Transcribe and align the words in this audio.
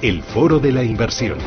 El 0.00 0.22
Foro 0.22 0.60
de 0.60 0.70
la 0.70 0.84
Inversión. 0.84 1.38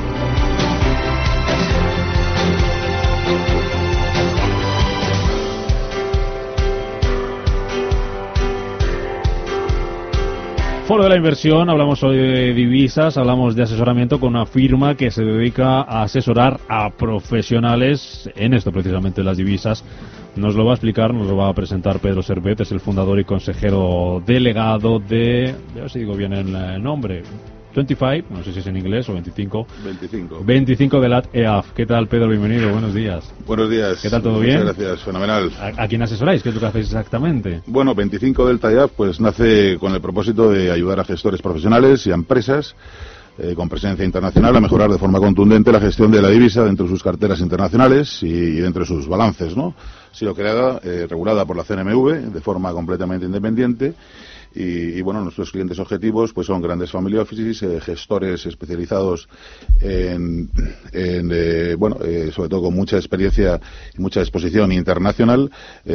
Foro 10.86 11.04
de 11.04 11.10
la 11.10 11.16
inversión, 11.16 11.70
hablamos 11.70 12.04
hoy 12.04 12.18
de 12.18 12.54
divisas, 12.54 13.16
hablamos 13.16 13.56
de 13.56 13.64
asesoramiento 13.64 14.20
con 14.20 14.36
una 14.36 14.46
firma 14.46 14.96
que 14.96 15.12
se 15.12 15.24
dedica 15.24 15.84
a 15.84 16.04
asesorar 16.04 16.60
a 16.68 16.90
profesionales 16.90 18.30
en 18.36 18.54
esto 18.54 18.74
precisamente 18.74 19.24
las 19.24 19.38
divisas. 19.38 19.86
Nos 20.36 20.56
lo 20.56 20.66
va 20.66 20.72
a 20.72 20.76
explicar, 20.76 21.14
nos 21.14 21.28
lo 21.28 21.38
va 21.38 21.48
a 21.48 21.54
presentar 21.54 22.00
Pedro 22.00 22.22
Servet, 22.22 22.60
es 22.60 22.74
el 22.74 22.82
fundador 22.82 23.18
y 23.18 23.24
consejero 23.24 24.22
delegado 24.26 25.00
de, 25.00 25.56
ver 25.74 25.90
si 25.90 26.00
digo 26.00 26.16
bien 26.16 26.34
el 26.34 26.84
nombre, 26.84 27.24
25, 27.76 28.28
no 28.30 28.44
sé 28.44 28.52
si 28.54 28.60
es 28.60 28.68
en 28.68 28.78
inglés 28.78 29.08
o 29.10 29.14
25. 29.14 29.68
25. 29.84 30.44
25 30.44 31.00
de 31.00 31.10
la 31.10 31.24
EAF. 31.34 31.72
¿Qué 31.74 31.86
tal, 31.86 32.08
Pedro? 32.08 32.28
Bienvenido, 32.30 32.72
buenos 32.72 32.94
días. 32.94 33.24
Buenos 33.48 33.70
días. 33.70 34.00
¿Qué 34.02 34.10
tal, 34.10 34.22
todo 34.22 34.34
Muchas 34.40 34.48
bien? 34.48 34.64
gracias, 34.66 35.02
fenomenal. 35.04 35.52
¿A, 35.60 35.84
a 35.84 35.88
quién 35.88 36.02
asesoráis? 36.02 36.44
¿Qué 36.44 36.50
es 36.50 36.56
lo 36.56 36.62
que 36.62 36.68
hacéis 36.68 36.88
exactamente? 36.88 37.62
Bueno, 37.68 37.96
25 37.96 38.46
Delta 38.48 38.72
EAF 38.72 38.92
pues 38.96 39.20
nace 39.20 39.78
con 39.80 39.94
el 39.94 40.02
propósito 40.02 40.50
de 40.52 40.72
ayudar 40.72 41.00
a 41.00 41.04
gestores 41.06 41.42
profesionales 41.42 42.06
y 42.08 42.12
a 42.12 42.16
empresas 42.16 42.76
eh, 43.38 43.54
con 43.56 43.70
presencia 43.70 44.04
internacional 44.04 44.56
a 44.56 44.60
mejorar 44.60 44.90
de 44.92 44.98
forma 44.98 45.20
contundente 45.20 45.72
la 45.72 45.80
gestión 45.80 46.12
de 46.12 46.22
la 46.22 46.30
divisa 46.30 46.66
dentro 46.66 46.86
de 46.86 46.92
sus 46.92 47.02
carteras 47.02 47.40
internacionales 47.40 48.22
y, 48.22 48.28
y 48.28 48.56
dentro 48.60 48.82
de 48.82 48.88
sus 48.88 49.08
balances, 49.08 49.56
¿no? 49.56 49.74
Ha 50.12 50.16
sido 50.16 50.36
creada, 50.36 50.82
eh, 50.84 51.08
regulada 51.10 51.46
por 51.46 51.56
la 51.56 51.64
CNMV 51.64 52.34
de 52.34 52.42
forma 52.42 52.74
completamente 52.74 53.26
independiente 53.26 53.94
y, 54.54 54.98
y, 54.98 55.02
bueno, 55.02 55.22
nuestros 55.22 55.52
clientes 55.52 55.80
objetivos 55.80 56.34
pues 56.34 56.48
son 56.48 56.62
grandes 56.62 56.92
family 56.92 57.18
offices, 57.18 57.64
eh, 57.64 57.80
gestores 57.82 58.46
especializados 58.46 59.30
en, 59.80 60.50
en 60.92 61.32
eh, 61.34 61.76
bueno, 61.76 61.98
eh, 62.04 62.32
sobre 62.34 62.50
todo 62.50 62.64
con 62.64 62.74
mucha 62.74 62.98
experiencia 62.98 63.60
y 63.98 64.02
mucha 64.02 64.22
exposición 64.22 64.72
internacional, 64.72 65.50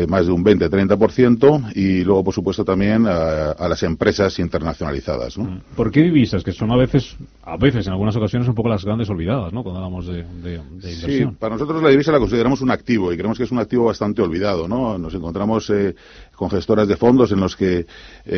más 0.09 0.27
de 0.27 0.33
un 0.33 0.45
20-30%, 0.45 1.73
y 1.75 2.05
luego, 2.05 2.25
por 2.25 2.35
supuesto, 2.35 2.65
también 2.65 3.07
a, 3.07 3.53
a 3.53 3.69
las 3.69 3.83
empresas 3.83 4.39
internacionalizadas. 4.39 5.39
¿no? 5.39 5.61
¿Por 5.75 5.91
qué 5.91 6.03
divisas? 6.03 6.43
Que 6.43 6.53
son 6.53 6.73
a 6.73 6.77
veces, 6.77 7.17
a 7.43 7.57
veces, 7.57 7.87
en 7.87 7.93
algunas 7.93 8.17
ocasiones, 8.17 8.49
un 8.49 8.55
poco 8.55 8.69
las 8.69 8.85
grandes 8.85 9.09
olvidadas, 9.11 9.53
¿no? 9.53 9.63
Cuando 9.63 9.79
hablamos 9.81 10.07
de, 10.07 10.25
de, 10.25 10.51
de 10.51 10.93
inversión. 10.93 11.31
Sí, 11.31 11.37
para 11.39 11.55
nosotros 11.55 11.83
la 11.83 11.91
divisa 11.91 12.13
la 12.13 12.19
consideramos 12.19 12.61
un 12.61 12.71
activo 12.71 13.13
y 13.13 13.17
creemos 13.17 13.39
que 13.39 13.45
es 13.45 13.51
un 13.51 13.59
activo 13.59 13.85
bastante 13.85 14.23
olvidado, 14.23 14.69
¿no? 14.69 14.99
Nos 14.99 15.15
encontramos 15.15 15.69
eh, 15.71 15.95
con 16.35 16.51
gestoras 16.51 16.89
de 16.89 16.97
fondos 16.97 17.33
en 17.33 17.41
los 17.41 17.57
que 17.57 17.87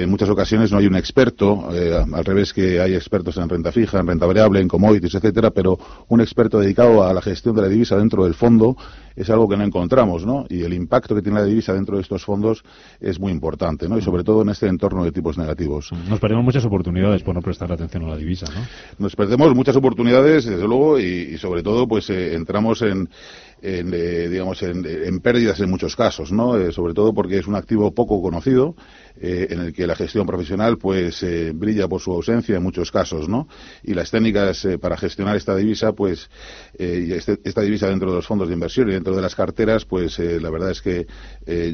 en 0.09 0.13
muchas 0.13 0.31
ocasiones 0.31 0.73
no 0.73 0.79
hay 0.79 0.87
un 0.87 0.97
experto, 0.97 1.69
eh, 1.71 1.95
al 1.95 2.25
revés 2.25 2.55
que 2.55 2.81
hay 2.81 2.95
expertos 2.95 3.37
en 3.37 3.47
renta 3.47 3.71
fija, 3.71 4.01
en 4.01 4.07
renta 4.07 4.25
variable, 4.25 4.59
en 4.61 4.67
commodities, 4.67 5.15
etcétera, 5.15 5.51
pero 5.51 5.79
un 6.09 6.23
experto 6.23 6.59
dedicado 6.59 7.05
a 7.05 7.13
la 7.13 7.21
gestión 7.21 7.55
de 7.55 7.63
la 7.63 7.69
divisa 7.69 7.97
dentro 7.97 8.25
del 8.25 8.35
fondo 8.35 8.75
es 9.15 9.29
algo 9.31 9.49
que 9.49 9.57
no 9.57 9.65
encontramos, 9.65 10.25
¿no? 10.25 10.47
Y 10.49 10.63
el 10.63 10.73
impacto 10.73 11.15
que 11.15 11.23
tiene 11.23 11.41
la 11.41 11.45
divisa 11.45 11.75
dentro 11.75 11.97
de 11.97 12.03
estos 12.03 12.25
fondos 12.25 12.63
es 13.01 13.19
muy 13.21 13.33
importante, 13.33 13.89
¿no? 13.89 13.99
Y 13.99 14.03
sobre 14.03 14.25
todo 14.25 14.43
en 14.43 14.49
este 14.49 14.67
entorno 14.69 15.05
de 15.05 15.13
tipos 15.13 15.37
negativos. 15.37 15.91
Nos 16.09 16.21
perdemos 16.21 16.45
muchas 16.45 16.65
oportunidades 16.65 17.23
por 17.23 17.35
no 17.35 17.43
prestar 17.43 17.71
atención 17.71 18.05
a 18.05 18.09
la 18.09 18.17
divisa, 18.17 18.47
¿no? 18.47 18.61
Nos 18.99 19.15
perdemos 19.15 19.55
muchas 19.55 19.77
oportunidades, 19.77 20.47
desde 20.47 20.67
luego, 20.67 20.99
y, 20.99 21.05
y 21.35 21.39
sobre 21.39 21.63
todo, 21.63 21.87
pues 21.87 22.09
eh, 22.11 22.35
entramos 22.35 22.81
en, 22.83 23.09
en 23.63 23.91
eh, 23.93 24.29
digamos, 24.29 24.63
en, 24.63 24.87
en, 24.87 25.21
pérdidas 25.21 25.59
en 25.61 25.71
muchos 25.71 25.97
casos, 25.97 26.31
¿no? 26.31 26.57
Eh, 26.57 26.73
sobre 26.73 26.95
todo 26.95 27.13
porque 27.13 27.39
es 27.39 27.47
un 27.47 27.57
activo 27.57 27.91
poco 27.93 28.23
conocido, 28.23 28.77
eh, 29.21 29.49
en 29.51 29.61
el 29.61 29.73
que 29.73 29.87
la 29.87 29.97
gestión 29.99 30.27
profesional, 30.27 30.79
pues, 30.79 31.23
eh, 31.23 31.53
brilla 31.55 31.89
por 31.89 32.01
su 32.01 32.13
ausencia 32.13 32.57
en 32.57 32.63
muchos 32.63 32.91
casos, 32.91 33.29
¿no? 33.29 33.49
Y 33.83 33.95
las 33.95 34.11
técnicas 34.11 34.65
eh, 34.65 34.79
para 34.79 34.97
gestionar 34.97 35.37
esta 35.37 35.55
divisa, 35.55 35.93
pues, 35.93 36.31
y 36.79 37.13
este, 37.13 37.39
esta 37.45 37.61
divisa 37.61 37.89
dentro 37.89 38.11
de 38.11 38.17
los 38.17 38.27
fondos 38.27 38.49
de 38.49 38.55
inversión 38.55 38.89
y 38.89 38.93
dentro 38.93 39.15
de 39.15 39.23
las 39.23 39.35
carteras, 39.35 39.85
pues, 39.85 40.19
la 40.19 40.51
verdad 40.51 40.71
es 40.71 40.81
que 40.81 41.07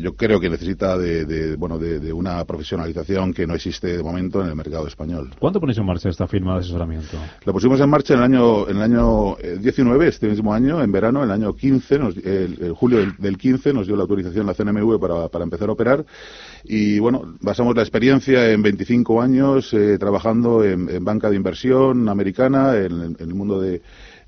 yo 0.00 0.14
creo 0.14 0.40
que 0.40 0.48
necesita 0.48 0.96
de, 0.96 1.24
de 1.24 1.56
bueno, 1.56 1.78
de, 1.78 2.00
de, 2.00 2.12
una 2.12 2.44
profesionalización 2.44 3.32
que 3.32 3.46
no 3.46 3.54
existe 3.54 3.96
de 3.96 4.02
momento 4.02 4.40
en 4.42 4.48
el 4.48 4.56
mercado 4.56 4.86
español. 4.86 5.30
¿Cuándo 5.38 5.60
ponéis 5.60 5.78
en 5.78 5.86
marcha 5.86 6.08
esta 6.08 6.26
firma 6.26 6.54
de 6.54 6.60
asesoramiento? 6.60 7.18
La 7.44 7.52
pusimos 7.52 7.80
en 7.80 7.90
marcha 7.90 8.14
en 8.14 8.20
el 8.20 8.24
año, 8.24 8.68
en 8.68 8.76
el 8.76 8.82
año 8.82 9.36
19, 9.60 10.08
este 10.08 10.28
mismo 10.28 10.52
año, 10.54 10.82
en 10.82 10.90
verano, 10.90 11.20
en 11.20 11.26
el 11.26 11.32
año 11.32 11.54
15, 11.54 11.98
nos, 11.98 12.16
el, 12.16 12.58
el, 12.60 12.72
julio 12.72 12.98
del, 12.98 13.16
del, 13.18 13.36
15 13.36 13.72
nos 13.72 13.86
dio 13.86 13.96
la 13.96 14.02
autorización 14.02 14.46
la 14.46 14.54
CNMV 14.54 14.98
para, 14.98 15.28
para 15.28 15.44
empezar 15.44 15.68
a 15.68 15.72
operar 15.72 16.04
y 16.64 16.98
bueno, 16.98 17.36
basamos 17.40 17.74
la 17.76 17.82
experiencia 17.82 18.13
en 18.52 18.62
25 18.62 19.20
años 19.20 19.72
eh, 19.74 19.98
trabajando 19.98 20.64
en, 20.64 20.88
en, 20.88 21.04
banca 21.04 21.30
de 21.30 21.36
inversión 21.36 22.08
americana, 22.08 22.76
en, 22.76 23.02
en 23.02 23.16
el 23.18 23.34
mundo 23.34 23.60
de 23.60 23.82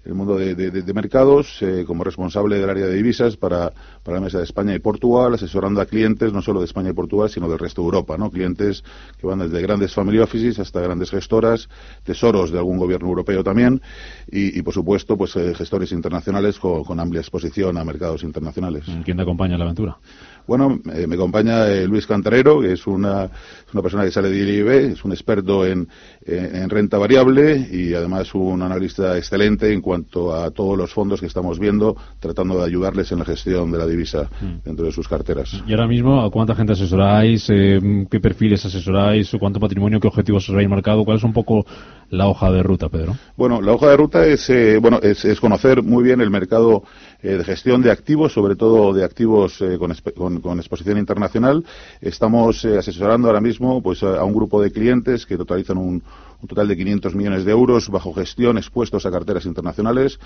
el 0.06 0.14
mundo 0.14 0.36
de, 0.36 0.54
de, 0.54 0.70
de 0.70 0.94
mercados 0.94 1.60
eh, 1.62 1.84
como 1.86 2.04
responsable 2.04 2.58
del 2.58 2.70
área 2.70 2.86
de 2.86 2.94
divisas 2.94 3.36
para, 3.36 3.72
para, 4.04 4.18
la 4.18 4.20
mesa 4.20 4.38
de 4.38 4.44
España 4.44 4.74
y 4.74 4.78
Portugal, 4.78 5.34
asesorando 5.34 5.80
a 5.80 5.86
clientes 5.86 6.32
no 6.32 6.42
solo 6.42 6.60
de 6.60 6.66
España 6.66 6.90
y 6.90 6.92
Portugal, 6.92 7.28
sino 7.28 7.48
del 7.48 7.58
resto 7.58 7.82
de 7.82 7.86
Europa, 7.86 8.16
¿no? 8.16 8.30
Clientes 8.30 8.84
que 9.18 9.26
van 9.26 9.40
desde 9.40 9.60
grandes 9.60 9.92
family 9.92 10.18
offices 10.18 10.58
hasta 10.60 10.80
grandes 10.80 11.10
gestoras, 11.10 11.68
tesoros 12.04 12.52
de 12.52 12.58
algún 12.58 12.78
gobierno 12.78 13.08
europeo 13.08 13.42
también 13.42 13.82
y, 14.30 14.58
y 14.58 14.62
por 14.62 14.74
supuesto, 14.74 15.16
pues 15.16 15.34
eh, 15.36 15.54
gestores 15.54 15.90
internacionales 15.90 16.58
con, 16.58 16.84
con, 16.84 17.00
amplia 17.00 17.20
exposición 17.20 17.76
a 17.76 17.84
mercados 17.84 18.22
internacionales. 18.22 18.84
¿Quién 19.04 19.16
te 19.16 19.22
acompaña 19.22 19.54
en 19.54 19.58
la 19.58 19.64
aventura? 19.64 19.98
Bueno, 20.46 20.78
eh, 20.94 21.08
me 21.08 21.16
acompaña 21.16 21.66
eh, 21.66 21.88
Luis 21.88 22.06
Cantarero, 22.06 22.60
que 22.60 22.72
es 22.72 22.86
una, 22.86 23.28
una 23.72 23.82
persona 23.82 24.04
que 24.04 24.12
sale 24.12 24.30
de 24.30 24.36
IRIB, 24.36 24.68
es 24.92 25.04
un 25.04 25.10
experto 25.10 25.66
en, 25.66 25.88
en, 26.24 26.56
en, 26.56 26.70
renta 26.70 26.98
variable 26.98 27.68
y 27.68 27.94
además 27.94 28.32
un 28.32 28.62
analista 28.62 29.16
excelente 29.16 29.72
en 29.72 29.80
cuanto 29.80 29.95
a 29.96 30.50
todos 30.50 30.76
los 30.76 30.92
fondos 30.92 31.20
que 31.20 31.26
estamos 31.26 31.58
viendo, 31.58 31.96
tratando 32.20 32.58
de 32.58 32.64
ayudarles 32.64 33.10
en 33.12 33.18
la 33.18 33.24
gestión 33.24 33.70
de 33.70 33.78
la 33.78 33.86
divisa 33.86 34.28
mm. 34.40 34.64
dentro 34.64 34.86
de 34.86 34.92
sus 34.92 35.08
carteras. 35.08 35.62
¿Y 35.66 35.72
ahora 35.72 35.86
mismo 35.86 36.22
a 36.22 36.30
cuánta 36.30 36.54
gente 36.54 36.72
asesoráis? 36.72 37.46
Eh, 37.50 38.06
¿Qué 38.10 38.20
perfiles 38.20 38.64
asesoráis? 38.64 39.30
¿Cuánto 39.38 39.60
patrimonio, 39.60 40.00
qué 40.00 40.08
objetivos 40.08 40.48
os 40.48 40.54
habéis 40.54 40.68
marcado? 40.68 41.04
¿Cuál 41.04 41.18
es 41.18 41.24
un 41.24 41.32
poco 41.32 41.66
la 42.10 42.28
hoja 42.28 42.50
de 42.50 42.62
ruta, 42.62 42.88
Pedro? 42.88 43.16
Bueno, 43.36 43.60
la 43.60 43.72
hoja 43.72 43.88
de 43.88 43.96
ruta 43.96 44.26
es, 44.26 44.48
eh, 44.50 44.78
bueno, 44.80 44.98
es, 45.02 45.24
es, 45.24 45.40
conocer 45.40 45.82
muy 45.82 46.04
bien 46.04 46.20
el 46.20 46.30
mercado 46.30 46.84
eh, 47.22 47.36
de 47.36 47.44
gestión 47.44 47.80
de 47.80 47.90
activos, 47.90 48.34
sobre 48.34 48.56
todo 48.56 48.92
de 48.92 49.02
activos 49.02 49.60
eh, 49.62 49.78
con, 49.78 50.58
exposición 50.58 50.98
internacional. 50.98 51.64
Estamos 52.00 52.62
eh, 52.64 52.76
asesorando 52.76 53.28
ahora 53.28 53.40
mismo 53.40 53.82
pues, 53.82 54.02
a, 54.02 54.22
un 54.22 54.34
grupo 54.34 54.60
de 54.60 54.70
clientes 54.70 55.24
que 55.24 55.38
totalizan 55.38 55.78
un, 55.78 56.02
un, 56.42 56.48
total 56.48 56.68
de 56.68 56.76
500 56.76 57.14
millones 57.14 57.46
de 57.46 57.52
euros 57.52 57.88
bajo 57.88 58.12
gestión 58.12 58.58
expuestos 58.58 59.06
a 59.06 59.10
carteras 59.10 59.46
internacionales, 59.46 60.20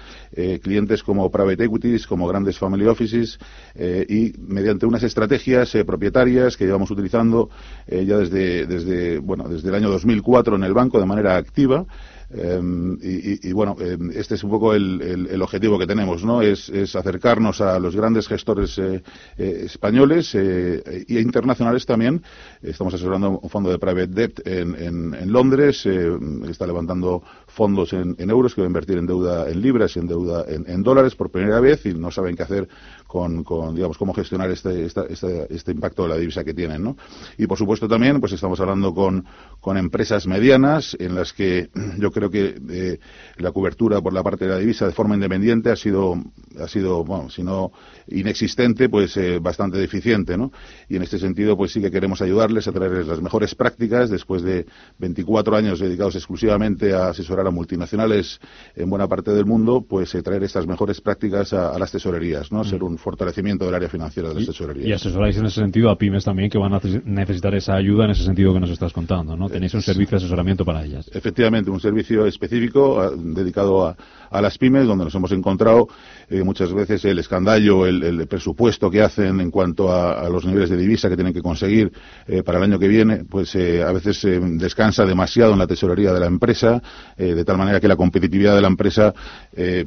clientes 0.63 1.05
como 1.05 1.31
private 1.31 1.65
equities, 1.65 2.07
como 2.07 2.27
grandes 2.27 2.59
family 2.59 2.87
offices 2.87 3.39
y 3.77 4.33
mediante 4.39 4.87
unas 4.87 5.05
estrategias 5.05 5.73
propietarias 5.87 6.57
que 6.57 6.67
llevamos 6.67 6.91
utilizando 6.91 7.49
ya 7.87 8.19
desde, 8.19 8.67
desde, 8.67 9.19
bueno, 9.19 9.49
desde 9.49 9.69
el 9.69 9.75
año 9.77 9.91
2004 9.91 10.57
en 10.57 10.65
el 10.65 10.75
banco 10.75 10.99
de 10.99 11.07
manera 11.07 11.37
activa. 11.37 11.87
Eh, 12.33 13.39
y, 13.43 13.53
bueno, 13.53 13.77
eh, 13.81 13.99
este 14.15 14.37
es 14.37 14.45
un 14.45 14.51
poco 14.51 14.73
el, 14.75 15.41
objetivo 15.43 15.79
que 15.79 15.87
tenemos, 15.87 16.25
¿no? 16.25 16.43
Es, 16.43 16.71
acercarnos 16.95 17.61
a 17.61 17.79
los 17.79 17.97
grandes 17.97 18.29
gestores 18.29 18.79
eh, 18.79 19.03
eh 19.37 19.63
españoles 19.65 20.35
e 20.35 21.05
internacionales 21.09 21.87
también. 21.87 22.23
Estamos 22.63 22.95
asesorando 22.95 23.41
un 23.41 23.51
fondo 23.51 23.71
de 23.71 23.79
private 23.79 24.07
debt 24.09 24.47
en, 24.47 24.75
en, 24.75 25.15
en 25.15 25.33
Londres, 25.33 25.87
está 25.87 26.67
levantando 26.67 27.23
fondos 27.47 27.93
en, 27.93 28.17
euros 28.19 28.55
que 28.55 28.61
va 28.61 28.67
a 28.67 28.69
invertir 28.69 28.99
en 28.99 29.07
deuda 29.07 29.49
en 29.51 29.61
libras 29.61 29.97
y 29.97 29.99
en 29.99 30.07
deuda 30.07 30.45
en, 30.49 30.83
dólares 30.83 31.15
por 31.15 31.31
primera 31.31 31.61
vez 31.61 31.85
y 31.87 31.95
no 31.95 32.11
saben 32.11 32.37
qué 32.37 32.43
hacer 32.43 32.69
con, 33.07 33.45
digamos, 33.75 33.99
cómo 33.99 34.15
gestionar 34.15 34.51
este, 34.51 34.87
este, 34.87 35.73
impacto 35.73 36.05
de 36.05 36.09
la 36.11 36.17
divisa 36.17 36.45
que 36.45 36.55
tienen, 36.55 36.83
¿no? 36.83 36.97
Y 37.39 37.47
por 37.47 37.59
supuesto 37.59 37.89
también, 37.89 38.21
pues 38.21 38.33
estamos 38.33 38.61
hablando 38.61 38.95
con, 38.95 39.25
con 39.61 39.77
empresas 39.77 40.27
medianas 40.27 40.97
en 41.01 41.15
las 41.15 41.33
que 41.33 41.71
yo 41.99 42.13
creo 42.13 42.20
que 42.29 42.57
eh, 42.71 42.99
la 43.39 43.53
cobertura 43.53 44.01
por 44.01 44.13
la 44.13 44.23
parte 44.25 44.47
de 44.47 44.51
la 44.51 44.59
divisa 44.59 44.87
de 44.87 44.93
forma 44.93 45.15
independiente 45.15 45.71
ha 45.71 45.77
sido, 45.77 46.15
ha 46.59 46.67
sido, 46.67 47.05
bueno, 47.05 47.31
si 47.31 47.45
no 47.45 47.71
inexistente, 48.09 48.89
pues 48.89 49.17
eh, 49.17 49.39
bastante 49.39 49.79
deficiente, 49.79 50.37
¿no? 50.37 50.51
Y 50.89 50.97
en 50.97 51.03
este 51.03 51.19
sentido, 51.19 51.57
pues 51.57 51.73
sí 51.73 51.81
que 51.81 51.91
queremos 51.91 52.21
ayudarles 52.21 52.67
a 52.67 52.73
traerles 52.73 53.07
las 53.07 53.21
mejores 53.21 53.55
prácticas 53.55 54.11
después 54.11 54.43
de 54.43 54.67
24 54.99 55.57
años 55.57 55.79
dedicados 55.79 56.17
exclusivamente 56.17 56.93
a 56.93 57.09
asesorar 57.09 57.47
a 57.47 57.51
multinacionales 57.51 58.41
en 58.75 58.91
buena 58.91 59.07
parte 59.07 59.33
del 59.33 59.47
mundo, 59.47 59.85
pues 59.89 60.15
eh, 60.15 60.23
traer 60.23 60.43
estas 60.43 60.67
mejores 60.67 61.01
prácticas 61.01 61.53
a, 61.53 61.79
las 61.79 61.93
tesorerías, 61.93 62.51
¿no? 62.51 62.65
Ser 62.65 62.81
mm. 62.83 62.87
un 62.87 62.99
fortalecimiento 62.99 63.65
del 63.65 63.75
área 63.75 63.89
financiera 63.89 64.31
de 64.31 64.37
las 64.37 64.47
tesorerías. 64.47 64.89
Y 64.89 64.93
asesoráis 64.93 65.37
en 65.37 65.47
ese 65.47 65.61
sentido 65.61 65.91
a 65.91 65.97
pymes 65.97 66.25
también 66.25 66.51
que 66.51 66.59
van 66.59 66.75
a 66.75 66.81
necesitar 67.05 67.55
esa 67.55 67.75
ayuda 67.75 68.05
en 68.05 68.11
ese 68.11 68.25
sentido 68.25 68.53
que 68.53 68.61
nos 68.61 68.71
estás 68.71 68.93
contando, 68.93 69.37
¿no? 69.37 69.49
Tenéis 69.49 69.75
un 69.75 69.83
servicio 69.83 70.19
de 70.19 70.25
asesoramiento 70.25 70.65
para 70.65 70.85
ellas. 70.85 71.11
Efectivamente, 71.13 71.71
un 71.71 71.81
servicio 71.81 72.10
específico 72.11 73.11
dedicado 73.17 73.87
a, 73.87 73.97
a 74.31 74.41
las 74.41 74.57
pymes, 74.57 74.87
donde 74.87 75.05
nos 75.05 75.15
hemos 75.15 75.33
encontrado 75.33 75.89
eh, 76.29 76.43
muchas 76.45 76.73
veces 76.73 77.05
el 77.05 77.19
escandallo, 77.19 77.85
el, 77.87 78.27
presupuesto 78.29 78.91
que 78.91 79.03
hacen 79.03 79.41
en 79.41 79.51
cuanto 79.51 79.93
a, 79.93 80.29
los 80.29 80.45
niveles 80.45 80.71
de 80.71 80.77
divisa 80.77 81.09
que 81.09 81.17
tienen 81.17 81.35
que 81.35 81.43
conseguir 81.43 81.91
eh, 82.29 82.43
para 82.45 82.59
el 82.59 82.65
año 82.65 82.79
que 82.79 82.87
viene, 82.87 83.25
pues 83.25 83.55
eh, 83.57 83.83
a 83.83 83.91
veces 83.91 84.25
descansa 84.53 85.05
demasiado 85.05 85.53
en 85.53 85.59
la 85.59 85.67
tesorería 85.67 86.13
de 86.13 86.21
la 86.21 86.27
empresa, 86.27 86.81
de 87.17 87.45
tal 87.45 87.59
manera 87.59 87.81
que 87.81 87.89
la 87.89 87.97
competitividad 87.97 88.55
de 88.55 88.61
la 88.61 88.69
empresa 88.69 89.13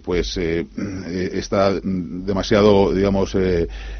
pues 0.03 0.37
está 0.37 1.79
demasiado, 1.81 2.93
digamos, 2.93 3.35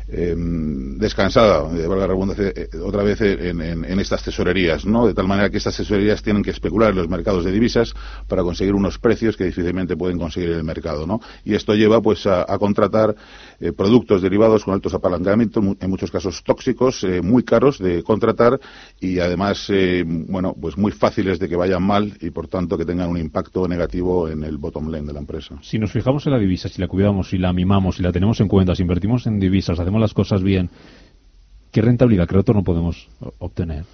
descansada, 0.05 1.61
valga 1.61 1.95
la 1.95 2.07
redundancia, 2.07 2.51
otra 2.83 3.03
vez 3.03 3.21
en, 3.21 3.61
en, 3.61 3.99
estas 3.99 4.23
tesorerías, 4.23 4.85
¿no? 4.85 5.07
De 5.07 5.13
tal 5.13 5.27
manera 5.27 5.49
que 5.49 5.57
estas 5.57 5.77
tesorerías 5.77 6.21
tienen 6.21 6.43
que 6.43 6.51
especular 6.51 6.91
en 6.91 6.97
los 6.97 7.09
mercados 7.09 7.45
de 7.45 7.51
divisas 7.51 7.93
para 8.27 8.44
conseguir 8.44 8.74
unos 8.74 9.00
precios 9.00 9.38
que 9.38 9.45
difícilmente 9.45 9.95
pueden 9.95 10.18
conseguir 10.18 10.51
en 10.51 10.57
el 10.57 10.63
mercado, 10.63 11.06
¿no? 11.07 11.19
Y 11.45 11.56
esto 11.56 11.74
lleva, 11.75 12.01
pues, 12.01 12.25
a, 12.27 12.45
contratar 12.57 13.15
eh, 13.60 13.71
productos 13.71 14.21
derivados 14.21 14.63
con 14.63 14.74
altos 14.74 14.94
apalancamientos, 14.94 15.63
en 15.80 15.89
muchos 15.89 16.12
casos 16.12 16.44
tóxicos, 16.44 17.04
eh, 17.04 17.21
muy 17.21 17.44
caros 17.44 17.80
de 17.80 18.04
contratar 18.04 18.60
y 19.00 19.19
además, 19.19 19.65
eh, 19.69 20.04
bueno, 20.06 20.56
pues 20.60 20.77
muy 20.77 20.92
fáciles 20.92 21.39
de 21.39 21.50
que 21.50 21.56
vayan 21.56 21.83
mal 21.83 22.13
y 22.21 22.30
por 22.30 22.48
tanto 22.48 22.77
que 22.77 22.86
tengan 22.86 23.10
un 23.10 23.18
impacto 23.18 23.68
negativo 23.68 24.27
en 24.27 24.44
el 24.44 24.57
bottom 24.57 24.89
line 24.92 25.07
de 25.07 25.13
la 25.13 25.19
empresa. 25.19 25.57
Si 25.62 25.80
nos 25.80 25.92
fijamos 25.92 26.25
en 26.25 26.33
la 26.33 26.39
divisa, 26.39 26.69
si 26.69 26.81
la 26.81 26.88
cuidamos, 26.88 27.30
si 27.30 27.38
la 27.38 27.54
mimamos, 27.54 27.98
si 27.98 28.04
la 28.04 28.12
tenemos 28.12 28.39
en 28.39 28.48
cuenta, 28.48 28.75
si 28.75 28.83
invertimos 28.83 29.27
en 29.27 29.39
divisas, 29.39 29.80
hacemos 29.80 30.00
las 30.00 30.13
cosas 30.13 30.44
bien, 30.44 30.69
¿qué 31.71 31.81
rentabilidad, 31.81 32.27
qué 32.27 32.36
retorno 32.36 32.63
podemos 32.63 33.09
obtener? 33.39 33.86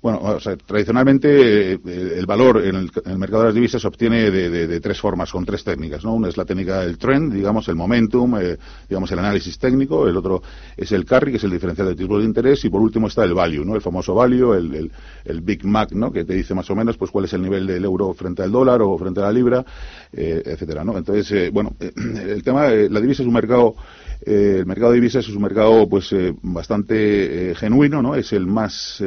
Bueno, 0.00 0.38
tradicionalmente 0.64 1.72
eh, 1.72 1.80
el 1.84 2.24
valor 2.24 2.64
en 2.64 2.76
el, 2.76 3.18
mercado 3.18 3.42
de 3.42 3.48
las 3.48 3.54
divisas 3.54 3.82
se 3.82 3.88
obtiene 3.88 4.30
de, 4.30 4.80
tres 4.80 5.00
formas, 5.00 5.32
con 5.32 5.44
tres 5.44 5.64
técnicas, 5.64 6.04
¿no? 6.04 6.14
Una 6.14 6.28
es 6.28 6.36
la 6.36 6.44
técnica 6.44 6.80
del 6.80 6.96
trend, 6.98 7.32
digamos, 7.32 7.66
el 7.66 7.74
momentum, 7.74 8.36
eh, 8.40 8.56
digamos, 8.88 9.10
el 9.10 9.18
análisis 9.18 9.58
técnico, 9.58 10.06
el 10.06 10.16
otro 10.16 10.40
es 10.76 10.92
el 10.92 11.04
carry, 11.04 11.32
que 11.32 11.38
es 11.38 11.44
el 11.44 11.50
diferencial 11.50 11.88
de 11.88 11.96
tipo 11.96 12.16
de 12.16 12.24
interés, 12.24 12.64
y 12.64 12.70
por 12.70 12.80
último 12.80 13.08
está 13.08 13.24
el 13.24 13.34
value, 13.34 13.64
¿no? 13.64 13.74
El 13.74 13.80
famoso 13.80 14.14
value, 14.14 14.54
el, 14.54 15.40
Big 15.42 15.64
Mac, 15.64 15.90
¿no? 15.90 16.12
Que 16.12 16.24
te 16.24 16.34
dice 16.34 16.54
más 16.54 16.70
o 16.70 16.76
menos, 16.76 16.96
pues, 16.96 17.10
cuál 17.10 17.24
es 17.24 17.32
el 17.32 17.42
nivel 17.42 17.66
del 17.66 17.84
euro 17.84 18.14
frente 18.14 18.44
al 18.44 18.52
dólar 18.52 18.80
o 18.82 18.96
frente 18.98 19.18
a 19.18 19.24
la 19.24 19.32
libra, 19.32 19.64
eh, 20.12 20.42
etcétera, 20.44 20.84
¿no? 20.84 20.96
Entonces, 20.96 21.52
bueno, 21.52 21.74
el 21.80 22.44
tema, 22.44 22.68
la 22.68 23.00
divisa 23.00 23.22
es 23.22 23.26
un 23.26 23.34
mercado 23.34 23.74
eh, 24.20 24.56
el 24.58 24.66
mercado 24.66 24.90
de 24.90 24.96
divisas 24.96 25.28
es 25.28 25.34
un 25.34 25.42
mercado 25.42 25.88
pues 25.88 26.12
eh, 26.12 26.34
bastante 26.42 27.50
eh, 27.50 27.54
genuino, 27.54 28.02
¿no? 28.02 28.16
Es 28.16 28.32
el 28.32 28.46
más 28.46 29.02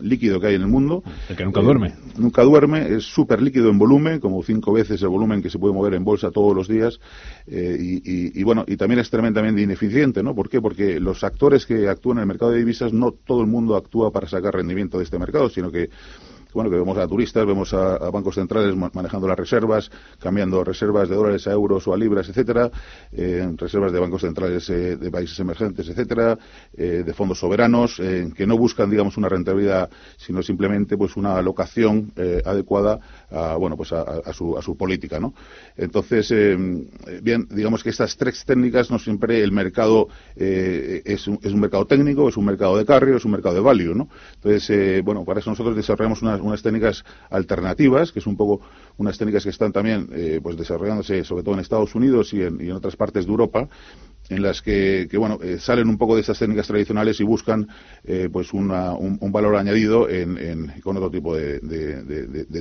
líquido 0.00 0.23
que 0.40 0.46
hay 0.48 0.54
en 0.54 0.62
el 0.62 0.68
mundo. 0.68 1.02
El 1.28 1.36
que 1.36 1.44
nunca 1.44 1.60
duerme. 1.60 1.94
Nunca 2.18 2.42
duerme, 2.42 2.94
es 2.94 3.04
súper 3.04 3.42
líquido 3.42 3.70
en 3.70 3.78
volumen, 3.78 4.20
como 4.20 4.42
cinco 4.42 4.72
veces 4.72 5.02
el 5.02 5.08
volumen 5.08 5.42
que 5.42 5.50
se 5.50 5.58
puede 5.58 5.74
mover 5.74 5.94
en 5.94 6.04
bolsa 6.04 6.30
todos 6.30 6.54
los 6.54 6.68
días. 6.68 7.00
Y, 7.46 8.38
y, 8.38 8.42
bueno, 8.42 8.64
y 8.66 8.76
también 8.76 9.00
es 9.00 9.10
tremendamente 9.10 9.62
ineficiente, 9.62 10.22
¿no? 10.22 10.34
¿Por 10.34 10.48
qué? 10.48 10.60
Porque 10.60 11.00
los 11.00 11.24
actores 11.24 11.66
que 11.66 11.88
actúan 11.88 12.18
en 12.18 12.22
el 12.22 12.28
mercado 12.28 12.52
de 12.52 12.58
divisas, 12.58 12.92
no 12.92 13.12
todo 13.12 13.40
el 13.40 13.46
mundo 13.46 13.76
actúa 13.76 14.10
para 14.10 14.28
sacar 14.28 14.54
rendimiento 14.54 14.98
de 14.98 15.04
este 15.04 15.18
mercado, 15.18 15.48
sino 15.48 15.70
que 15.70 15.90
bueno, 16.54 16.70
que 16.70 16.76
vemos 16.76 16.96
a 16.96 17.08
turistas, 17.08 17.44
vemos 17.44 17.74
a, 17.74 17.98
bancos 18.10 18.36
centrales 18.36 18.76
manejando 18.76 19.26
las 19.26 19.36
reservas, 19.36 19.90
cambiando 20.20 20.62
reservas 20.62 21.08
de 21.08 21.16
dólares 21.16 21.46
a 21.48 21.52
euros 21.52 21.86
o 21.88 21.92
a 21.92 21.96
libras, 21.96 22.28
etcétera, 22.28 22.70
eh, 23.12 23.52
reservas 23.56 23.92
de 23.92 23.98
bancos 23.98 24.22
centrales 24.22 24.70
eh, 24.70 24.96
de 24.96 25.10
países 25.10 25.38
emergentes, 25.40 25.88
etcétera, 25.88 26.38
eh, 26.76 27.02
de 27.04 27.12
fondos 27.12 27.40
soberanos, 27.40 28.00
que 28.36 28.46
no 28.46 28.56
buscan, 28.56 28.88
digamos, 28.88 29.16
una 29.16 29.28
rentabilidad, 29.28 29.90
sino 30.16 30.42
simplemente, 30.42 30.96
pues, 30.96 31.16
una 31.16 31.36
alocación 31.36 32.12
adecuada 32.44 33.00
a, 33.30 33.56
bueno, 33.56 33.76
pues, 33.76 33.92
a, 33.92 34.32
su, 34.32 34.56
a 34.56 34.62
su 34.62 34.76
política, 34.76 35.18
¿no? 35.18 35.34
Entonces, 35.76 36.30
bien, 37.22 37.48
digamos 37.50 37.82
que 37.82 37.90
estas 37.90 38.16
tres 38.16 38.44
técnicas 38.44 38.90
no 38.90 38.98
siempre 38.98 39.42
el 39.42 39.50
mercado 39.50 40.08
es 40.36 41.26
un, 41.26 41.40
es, 41.42 41.52
un, 41.52 41.60
mercado 41.60 41.86
técnico, 41.86 42.28
es 42.28 42.36
un 42.36 42.44
mercado 42.44 42.76
de 42.76 42.84
carrio, 42.84 43.16
es 43.16 43.24
un 43.24 43.32
mercado 43.32 43.56
de 43.56 43.60
value, 43.60 43.94
¿no? 43.94 44.08
Entonces, 44.36 45.02
bueno, 45.02 45.24
para 45.24 45.40
eso 45.40 45.50
nosotros 45.50 45.74
desarrollamos 45.74 46.22
unas 46.22 46.40
unas 46.46 46.62
técnicas 46.62 47.04
alternativas, 47.30 48.12
que 48.12 48.18
es 48.18 48.26
un 48.26 48.36
poco 48.36 48.60
unas 48.96 49.18
técnicas 49.18 49.44
que 49.44 49.50
están 49.50 49.72
también 49.72 50.08
eh, 50.12 50.40
pues 50.42 50.56
desarrollándose 50.56 51.24
sobre 51.24 51.42
todo 51.42 51.54
en 51.54 51.60
Estados 51.60 51.94
Unidos 51.94 52.32
y 52.32 52.42
en, 52.42 52.72
otras 52.72 52.96
partes 52.96 53.26
de 53.26 53.30
Europa, 53.30 53.68
en 54.28 54.42
las 54.42 54.62
que, 54.62 55.08
bueno 55.16 55.38
eh, 55.42 55.58
salen 55.58 55.88
un 55.88 55.98
poco 55.98 56.14
de 56.14 56.22
estas 56.22 56.38
técnicas 56.38 56.66
tradicionales 56.66 57.20
y 57.20 57.24
buscan 57.24 57.66
eh, 58.04 58.28
pues 58.32 58.52
un, 58.52 58.68
valor 58.68 59.56
añadido 59.56 60.08
en, 60.08 60.72
con 60.82 60.96
otro 60.96 61.10
tipo 61.10 61.34
de, 61.36 61.60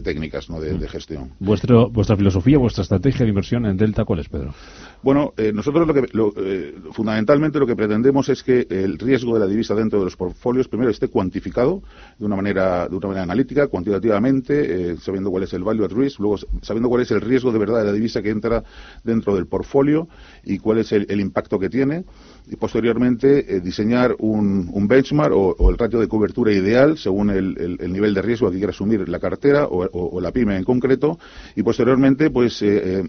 técnicas 0.03 0.49
¿no? 0.49 0.59
de, 0.59 0.87
gestión. 0.87 1.31
¿Vuestro, 1.39 1.89
vuestra 1.89 2.15
filosofía, 2.15 2.57
vuestra 2.57 2.81
estrategia 2.81 3.25
de 3.25 3.29
inversión 3.29 3.65
en 3.65 3.77
Delta, 3.77 4.05
¿cuál 4.05 4.19
es, 4.19 4.29
Pedro? 4.29 4.53
Bueno, 5.01 5.33
nosotros 5.53 5.87
lo 6.13 6.33
que 6.33 6.73
fundamentalmente 6.91 7.59
lo 7.59 7.67
que 7.67 7.75
pretendemos 7.75 8.29
es 8.29 8.41
que 8.41 8.65
el 8.69 8.97
riesgo 8.97 9.33
de 9.33 9.39
la 9.41 9.47
divisa 9.47 9.75
dentro 9.75 9.99
de 9.99 10.05
los 10.05 10.15
portfolios 10.15 10.67
primero 10.67 10.89
esté 10.89 11.09
cuantificado 11.09 11.83
de 12.17 12.25
una 12.25 12.35
manera 12.35 12.87
de 12.87 12.95
una 12.95 13.07
manera 13.07 13.23
analítica, 13.23 13.67
cuantitativamente, 13.67 14.97
sabiendo 14.97 15.29
cuál 15.29 15.43
es 15.43 15.53
el 15.53 15.63
value 15.63 15.85
at 15.85 15.91
risk 15.91 16.19
luego 16.19 16.37
sabiendo 16.61 16.89
cuál 16.89 17.01
es 17.01 17.11
el 17.11 17.21
riesgo 17.21 17.51
de 17.51 17.59
verdad 17.59 17.79
de 17.79 17.85
la 17.85 17.91
divisa 17.91 18.21
que 18.21 18.29
entra 18.29 18.63
dentro 19.03 19.35
del 19.35 19.47
portfolio 19.47 20.07
y 20.43 20.59
cuál 20.59 20.79
es 20.79 20.91
el, 20.91 21.19
impacto 21.19 21.52
que 21.59 21.69
tiene, 21.69 22.03
y 22.47 22.55
posteriormente 22.55 23.55
eh, 23.55 23.61
diseñar 23.61 24.15
un, 24.19 24.87
benchmark 24.87 25.33
o, 25.33 25.69
el 25.69 25.77
ratio 25.77 25.99
de 25.99 26.07
cobertura 26.07 26.51
ideal 26.51 26.97
según 26.97 27.29
el, 27.29 27.77
nivel 27.91 28.13
de 28.13 28.21
riesgo 28.21 28.51
que 28.51 28.57
quiera 28.57 28.71
asumir 28.71 29.07
la 29.07 29.19
cartera 29.19 29.67
o, 29.69 30.19
la 30.19 30.31
pyme 30.31 30.57
en 30.57 30.63
concreto, 30.63 31.17
y 31.55 31.63
posteriormente 31.63 32.29
pues 32.29 32.61
eh, 32.61 33.03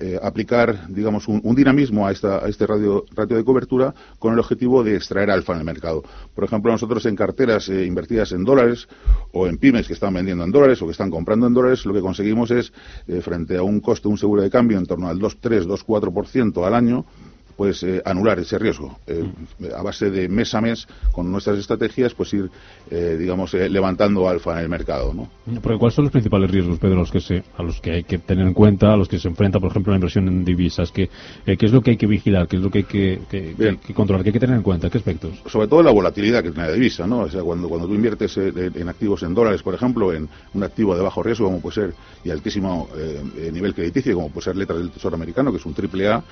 eh, 0.00 0.18
aplicar 0.22 0.88
digamos 0.88 1.28
un, 1.28 1.54
dinamismo 1.54 2.06
a, 2.06 2.12
esta, 2.12 2.44
a 2.44 2.48
este 2.48 2.66
ratio, 2.66 3.04
ratio 3.14 3.36
de 3.36 3.44
cobertura 3.44 3.94
con 4.18 4.32
el 4.32 4.38
objetivo 4.38 4.82
de 4.82 4.96
extraer 4.96 5.30
alfa 5.30 5.52
en 5.52 5.60
el 5.60 5.64
mercado. 5.64 6.02
Por 6.34 6.44
ejemplo, 6.44 6.72
nosotros 6.72 7.04
en 7.06 7.16
carteras 7.16 7.68
invertidas 7.68 8.32
en 8.32 8.44
dólares 8.44 8.88
o 9.32 9.46
en 9.46 9.58
pymes 9.58 9.86
que 9.86 9.94
están 9.94 10.14
vendiendo 10.14 10.44
en 10.44 10.50
dólares 10.50 10.80
o 10.82 10.86
que 10.86 10.92
están 10.92 11.10
comprando 11.10 11.46
en 11.46 11.54
dólares, 11.54 11.84
lo 11.86 11.92
que 11.92 12.00
conseguimos 12.00 12.50
es, 12.50 12.72
eh, 13.06 13.20
frente 13.20 13.56
a 13.56 13.62
un 13.62 13.80
coste 13.80 14.08
un 14.08 14.18
seguro 14.18 14.42
de 14.42 14.50
cambio 14.50 14.78
en 14.78 14.86
torno 14.86 15.08
al 15.08 15.18
2-3, 15.18 15.66
2-4% 15.66 16.66
al 16.66 16.74
año, 16.74 17.04
pues 17.60 17.82
eh, 17.82 18.00
anular 18.06 18.38
ese 18.38 18.58
riesgo. 18.58 18.96
Eh, 19.06 19.22
a 19.76 19.82
base 19.82 20.10
de 20.10 20.30
mes 20.30 20.54
a 20.54 20.62
mes, 20.62 20.88
con 21.12 21.30
nuestras 21.30 21.58
estrategias, 21.58 22.14
pues 22.14 22.32
ir, 22.32 22.48
eh, 22.90 23.18
digamos, 23.18 23.52
levantando 23.52 24.26
alfa 24.26 24.52
en 24.52 24.60
el 24.60 24.68
mercado. 24.70 25.12
¿no? 25.12 25.28
Porque 25.60 25.78
¿cuáles 25.78 25.94
son 25.94 26.06
los 26.06 26.12
principales 26.12 26.50
riesgos, 26.50 26.78
Pedro, 26.78 26.94
los 26.94 27.10
que 27.10 27.20
se, 27.20 27.44
a 27.58 27.62
los 27.62 27.78
que 27.82 27.92
hay 27.96 28.04
que 28.04 28.16
tener 28.16 28.46
en 28.46 28.54
cuenta, 28.54 28.94
a 28.94 28.96
los 28.96 29.08
que 29.08 29.18
se 29.18 29.28
enfrenta, 29.28 29.60
por 29.60 29.72
ejemplo, 29.72 29.92
la 29.92 29.98
inversión 29.98 30.26
en 30.26 30.42
divisas? 30.42 30.90
¿Qué, 30.90 31.10
¿Qué 31.44 31.66
es 31.66 31.70
lo 31.70 31.82
que 31.82 31.90
hay 31.90 31.96
que 31.98 32.06
vigilar? 32.06 32.48
¿Qué 32.48 32.56
es 32.56 32.62
lo 32.62 32.70
que 32.70 32.78
hay 32.78 32.84
que, 32.84 33.20
controlar? 33.92 34.22
¿Qué 34.22 34.30
hay 34.30 34.32
que 34.32 34.40
tener 34.40 34.56
en 34.56 34.62
cuenta? 34.62 34.88
¿Qué 34.88 34.96
aspectos? 34.96 35.42
Sobre 35.44 35.68
todo 35.68 35.82
la 35.82 35.90
volatilidad 35.90 36.42
que 36.42 36.52
tiene 36.52 36.66
la 36.66 36.72
divisa, 36.72 37.06
¿no? 37.06 37.24
O 37.24 37.28
sea, 37.28 37.42
cuando, 37.42 37.68
cuando 37.68 37.86
tú 37.86 37.92
inviertes 37.92 38.38
en 38.38 38.88
activos 38.88 39.22
en 39.22 39.34
dólares, 39.34 39.62
por 39.62 39.74
ejemplo, 39.74 40.14
en 40.14 40.26
un 40.54 40.62
activo 40.62 40.96
de 40.96 41.02
bajo 41.02 41.22
riesgo, 41.22 41.44
como 41.44 41.60
puede 41.60 41.74
ser, 41.74 41.94
y 42.24 42.30
altísimo 42.30 42.88
nivel 43.52 43.74
crediticio, 43.74 44.14
como 44.14 44.30
puede 44.30 44.46
ser 44.46 44.56
letras 44.56 44.78
del 44.78 44.90
Tesoro 44.92 45.16
americano, 45.16 45.50
que 45.50 45.58
es 45.58 45.66
un 45.66 45.74
triple 45.74 46.08
A, 46.08 46.24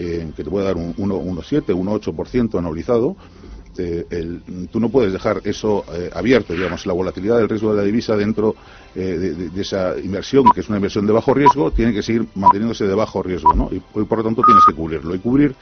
que 0.00 0.44
te 0.44 0.50
puede 0.50 0.66
dar 0.66 0.76
un 0.76 0.94
1,7, 0.96 1.74
1,8% 1.74 2.58
anualizado, 2.58 3.16
eh, 3.78 4.40
tú 4.70 4.80
no 4.80 4.88
puedes 4.88 5.12
dejar 5.12 5.40
eso 5.44 5.84
eh, 5.94 6.10
abierto, 6.12 6.52
digamos, 6.52 6.84
la 6.86 6.92
volatilidad 6.92 7.38
del 7.38 7.48
riesgo 7.48 7.70
de 7.72 7.76
la 7.78 7.82
divisa 7.84 8.16
dentro 8.16 8.54
eh, 8.94 9.00
de, 9.52 9.60
esa 9.60 9.98
inversión, 9.98 10.44
que 10.54 10.60
es 10.60 10.68
una 10.68 10.78
inversión 10.78 11.06
de 11.06 11.12
bajo 11.12 11.32
riesgo, 11.32 11.70
tiene 11.70 11.92
que 11.92 12.02
seguir 12.02 12.26
manteniéndose 12.34 12.86
de 12.86 12.94
bajo 12.94 13.22
riesgo, 13.22 13.54
¿no? 13.54 13.68
Y, 13.70 13.80
por 13.80 14.18
lo 14.18 14.24
tanto 14.24 14.42
tienes 14.44 14.64
que 14.66 14.74
cubrirlo. 14.74 15.14
Y 15.14 15.18
cubrir 15.18 15.54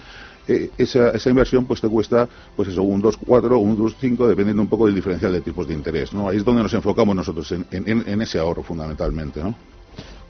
esa, 0.79 1.11
esa, 1.11 1.29
inversión 1.29 1.67
pues 1.67 1.79
te 1.79 1.89
cuesta 1.91 2.27
pues 2.57 2.69
eso 2.71 2.83
un 2.83 3.03
2,4 3.03 3.53
o 3.53 3.59
un 3.59 3.77
2,5 3.77 4.27
dependiendo 4.27 4.63
un 4.63 4.69
poco 4.69 4.87
del 4.87 4.95
diferencial 4.95 5.31
de 5.31 5.43
tipos 5.43 5.69
de 5.69 5.75
interés, 5.75 6.15
¿no? 6.15 6.29
Ahí 6.29 6.39
es 6.39 6.45
donde 6.45 6.63
nos 6.63 6.73
enfocamos 6.73 7.15
nosotros 7.15 7.53
en, 7.53 7.67
en, 7.71 7.87
en 8.09 8.23
ese 8.23 8.39
ahorro 8.39 8.63
fundamentalmente, 8.63 9.43
¿no? 9.43 9.55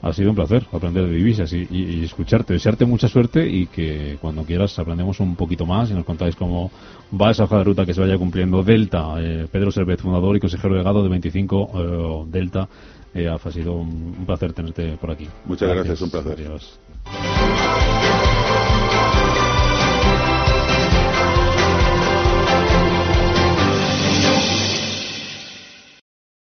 Ha 0.01 0.13
sido 0.13 0.29
un 0.29 0.35
placer 0.35 0.65
aprender 0.71 1.05
de 1.05 1.15
divisas 1.15 1.51
y, 1.51 2.03
escucharte, 2.03 2.53
desearte 2.53 2.85
mucha 2.85 3.07
suerte 3.07 3.45
y 3.47 3.67
que 3.67 4.17
cuando 4.21 4.43
quieras 4.43 4.77
aprendemos 4.79 5.19
un 5.19 5.35
poquito 5.35 5.65
más 5.65 5.91
y 5.91 5.93
nos 5.93 6.05
contáis 6.05 6.35
cómo 6.35 6.71
va 7.19 7.31
esa 7.31 7.43
hoja 7.43 7.57
de 7.57 7.63
ruta 7.65 7.85
que 7.85 7.93
se 7.93 7.99
vaya 7.99 8.17
cumpliendo. 8.17 8.63
Delta, 8.63 9.15
eh, 9.19 9.47
Pedro 9.51 9.71
Servet, 9.71 9.99
fundador 9.99 10.37
y 10.37 10.39
consejero 10.39 10.73
delegado 10.73 11.03
de 11.03 11.09
25 11.09 11.71
eh, 11.73 12.29
Delta. 12.29 12.69
Eh, 13.13 13.27
ha 13.27 13.51
sido 13.51 13.73
un, 13.73 14.23
placer 14.25 14.53
tenerte 14.53 14.95
por 14.97 15.11
aquí. 15.11 15.27
Muchas 15.45 15.69
gracias, 15.69 16.01
un 16.01 16.11
placer. 16.11 16.33
Adiós. 16.33 16.79